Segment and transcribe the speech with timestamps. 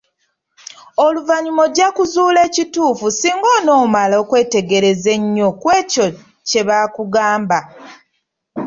[1.05, 6.05] Oluvannyuma ojja kuzuula ekituufu singa onoomala okwetegereza ennyo ku ekyo
[6.47, 7.59] kye bakugamba.